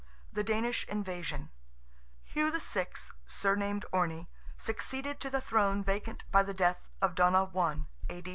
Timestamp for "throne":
5.41-5.83